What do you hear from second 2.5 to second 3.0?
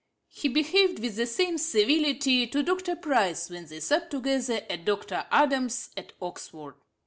Dr.